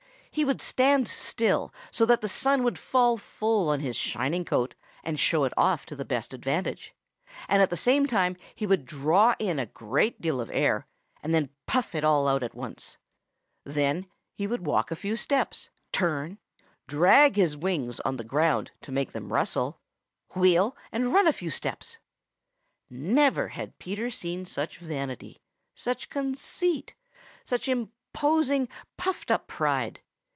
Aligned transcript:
He 0.33 0.45
would 0.45 0.61
stand 0.61 1.09
still 1.09 1.73
so 1.91 2.05
that 2.05 2.21
the 2.21 2.29
sun 2.29 2.63
would 2.63 2.79
fall 2.79 3.17
full 3.17 3.67
on 3.67 3.81
his 3.81 3.97
shining 3.97 4.45
coat 4.45 4.75
and 5.03 5.19
show 5.19 5.43
it 5.43 5.51
off 5.57 5.85
to 5.87 5.95
the 5.95 6.05
best 6.05 6.33
advantage, 6.33 6.95
and 7.49 7.61
at 7.61 7.69
the 7.69 7.75
same 7.75 8.07
time 8.07 8.37
he 8.55 8.65
would 8.65 8.85
draw 8.85 9.35
in 9.39 9.59
a 9.59 9.65
great 9.65 10.21
deal 10.21 10.39
of 10.39 10.49
air 10.51 10.87
and 11.21 11.33
then 11.33 11.49
puff 11.67 11.93
it 11.93 12.05
out 12.05 12.07
all 12.09 12.29
at 12.45 12.55
once. 12.55 12.97
Then 13.65 14.07
he 14.33 14.47
would 14.47 14.65
walk 14.65 14.89
a 14.89 14.95
few 14.95 15.17
steps, 15.17 15.69
turn, 15.91 16.37
drag 16.87 17.35
his 17.35 17.57
wings 17.57 17.99
on 17.99 18.15
the 18.15 18.23
ground 18.23 18.71
to 18.83 18.91
make 18.93 19.11
them 19.11 19.33
rustle, 19.33 19.81
wheel, 20.33 20.77
and 20.93 21.11
run 21.11 21.27
a 21.27 21.33
few 21.33 21.49
steps. 21.49 21.97
Never 22.89 23.49
had 23.49 23.77
Peter 23.79 24.09
seen 24.09 24.45
such 24.45 24.77
vanity, 24.77 25.41
such 25.75 26.07
conceit, 26.09 26.95
such 27.43 27.67
imposing, 27.67 28.69
puffed 28.95 29.29
up 29.29 29.47
pride. 29.47 29.99